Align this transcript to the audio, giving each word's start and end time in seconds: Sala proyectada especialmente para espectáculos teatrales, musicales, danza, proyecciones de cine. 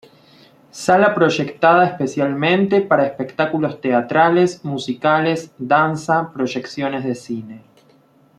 Sala 0.71 1.13
proyectada 1.13 1.85
especialmente 1.85 2.81
para 2.81 3.05
espectáculos 3.05 3.79
teatrales, 3.81 4.65
musicales, 4.65 5.51
danza, 5.59 6.31
proyecciones 6.33 7.03
de 7.03 7.13
cine. 7.13 7.61